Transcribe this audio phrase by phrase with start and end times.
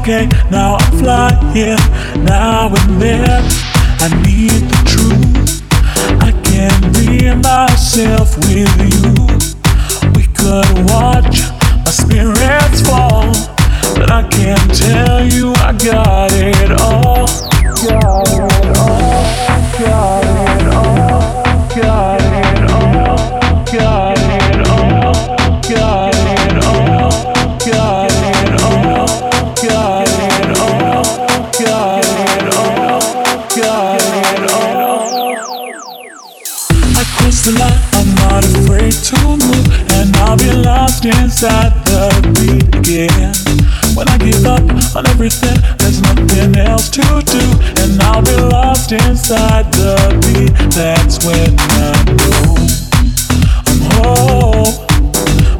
[0.00, 0.79] okay, now
[50.70, 52.54] That's when I know
[53.66, 54.74] I'm home.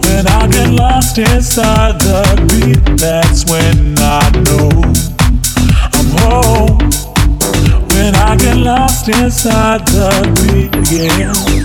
[0.02, 4.70] When I get lost inside the beat, that's when I know
[5.92, 6.78] I'm home.
[7.90, 11.59] When I get lost inside the beat, yeah.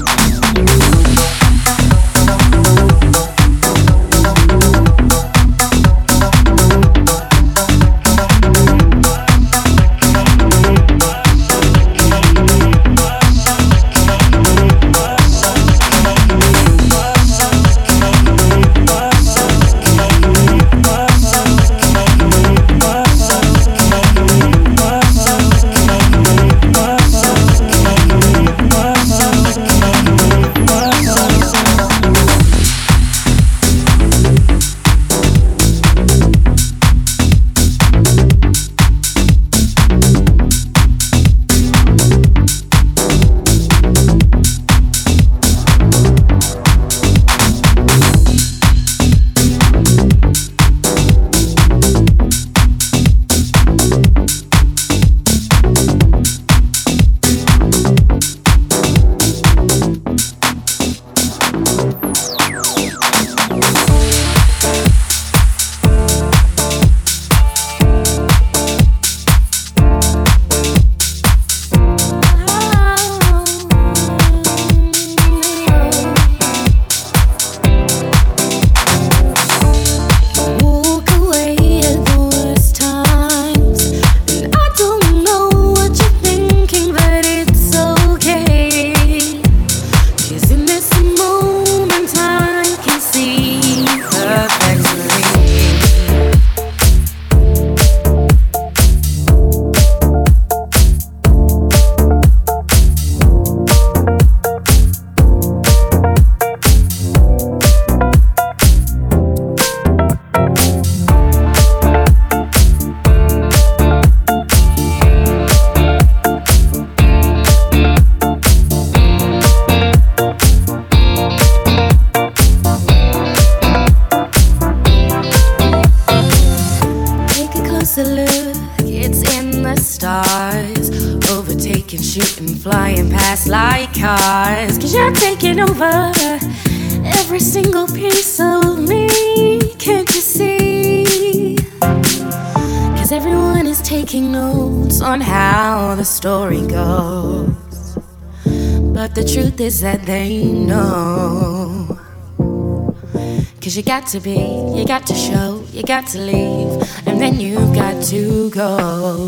[154.06, 154.38] Got to be,
[154.78, 159.26] you got to show, you got to leave, and then you've got to go.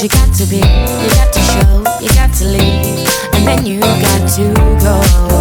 [0.00, 3.80] You got to be, you got to show, you got to leave, and then you
[3.80, 5.33] got to go.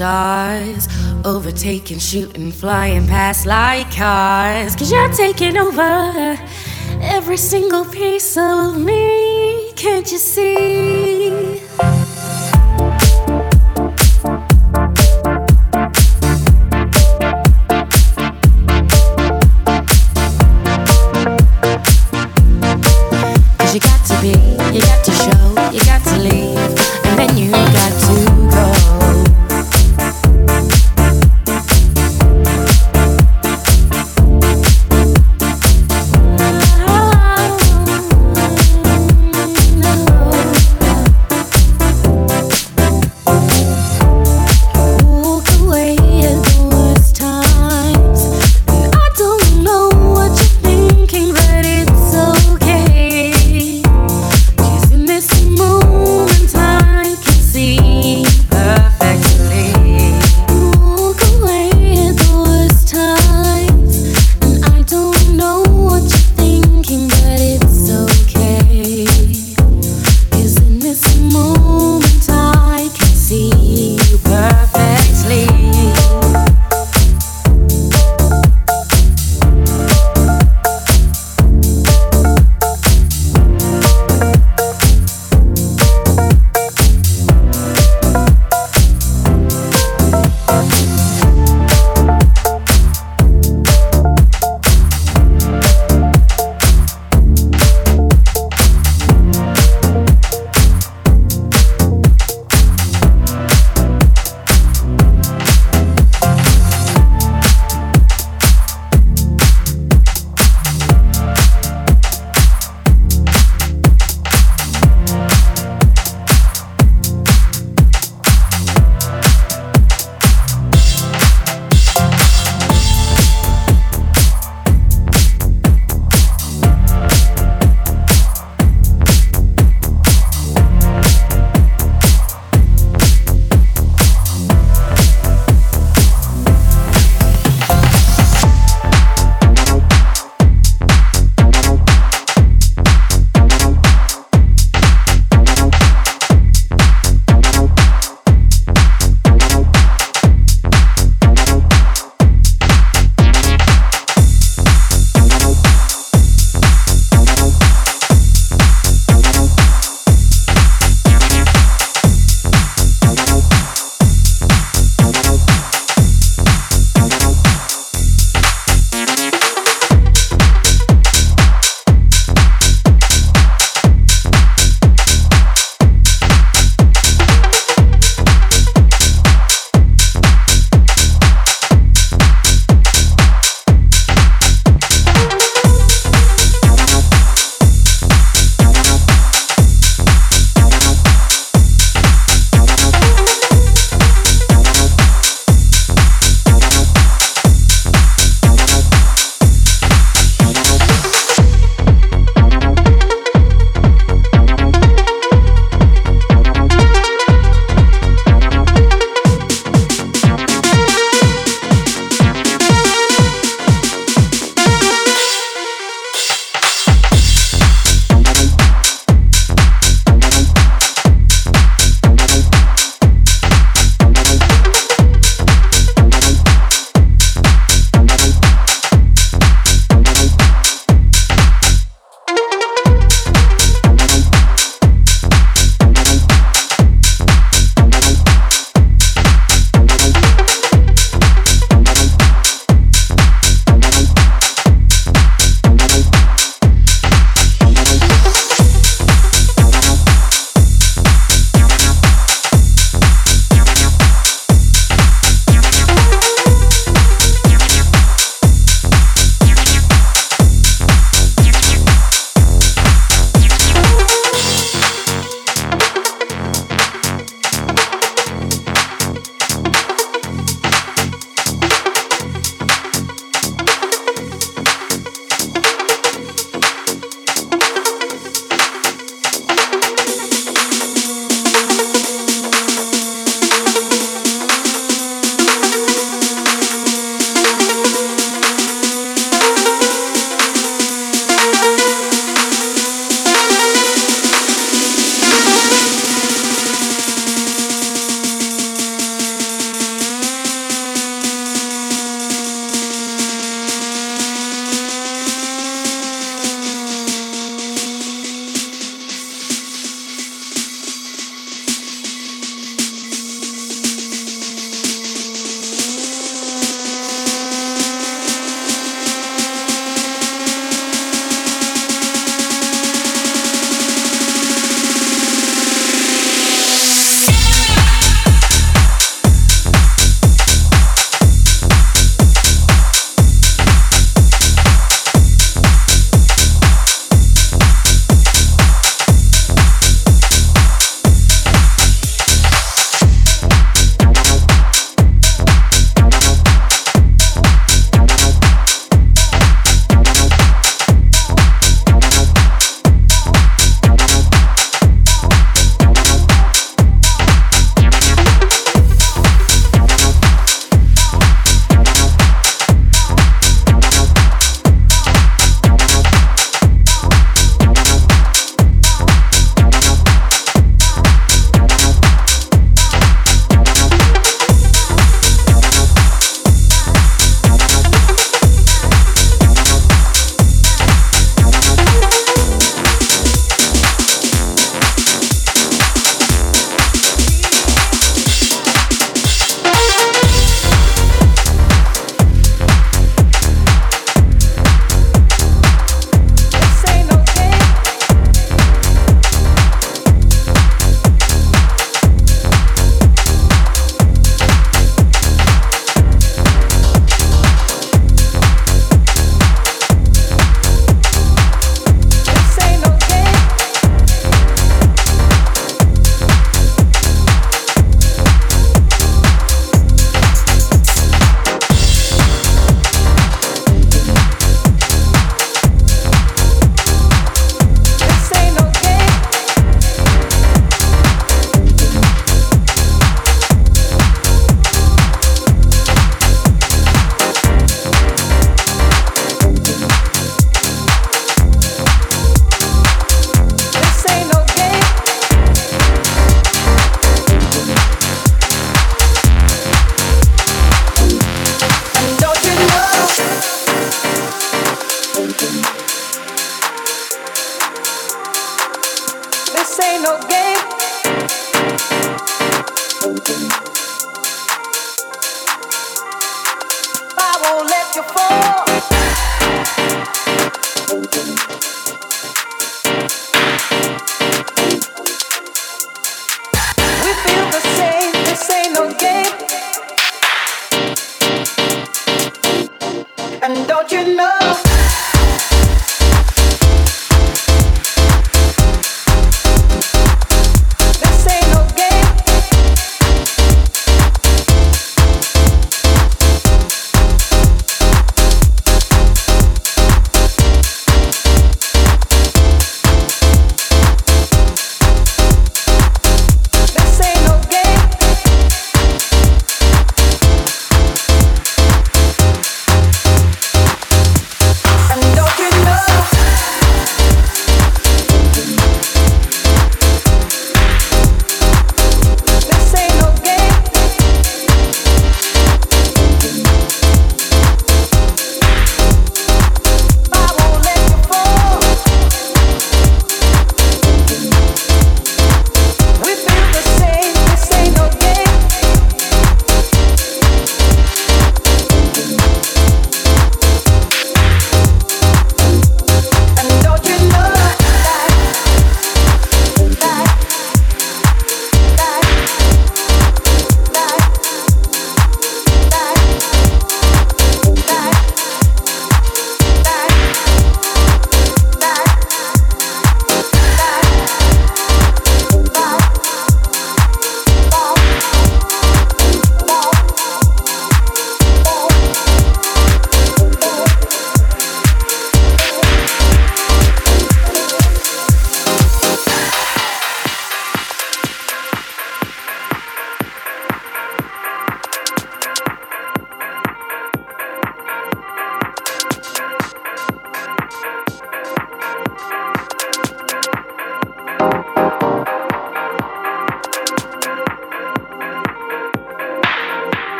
[0.00, 0.88] Stars.
[1.26, 4.74] Overtaking, shooting, flying past like cars.
[4.74, 6.38] Cause you're taking over
[7.02, 9.70] every single piece of me.
[9.76, 11.69] Can't you see?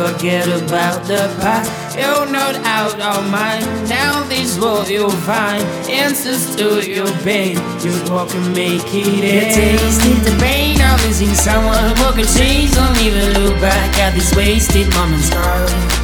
[0.00, 1.96] Forget about the past.
[1.96, 3.64] You're not out of mind.
[3.88, 7.56] Now this world you'll find answers to your pain.
[7.84, 9.54] You walk and make it end.
[9.54, 11.84] tasted the pain of losing someone.
[12.00, 15.99] Walk and change, don't even look back at these wasted moments.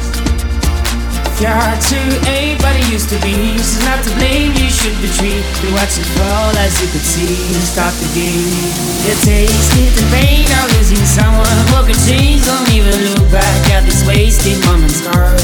[1.37, 1.45] Girl.
[1.45, 3.57] Your heart to anybody used to be.
[3.57, 5.45] She's not to blame, you should retreat.
[5.61, 7.37] You watch it fall as you could see.
[7.61, 8.73] Stop the game.
[9.05, 11.45] You tasted the pain of losing someone.
[11.69, 15.01] Broken chains don't even look back at this wasted moments.
[15.05, 15.37] Girl.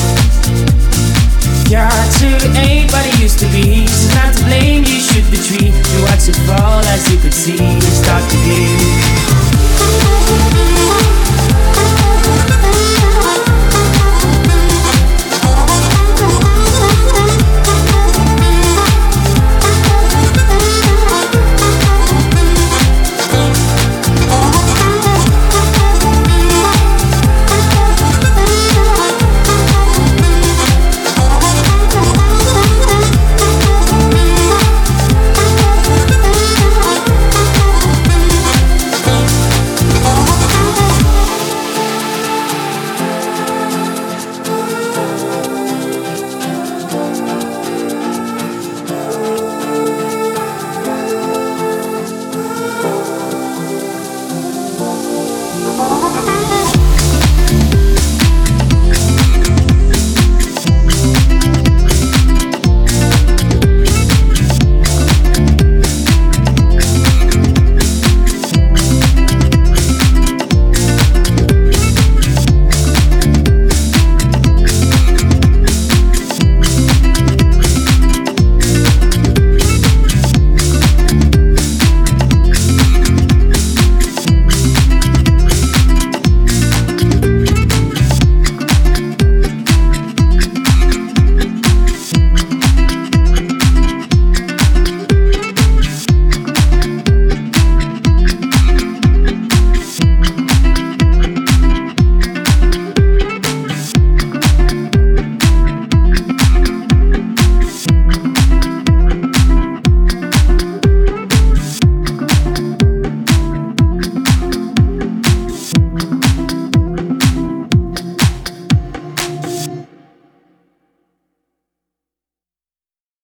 [1.70, 3.86] Your heart to anybody used to be.
[3.86, 5.78] She's not to blame, you should retreat.
[5.78, 7.58] You watch it fall as you could see.
[8.02, 10.53] Stop the game.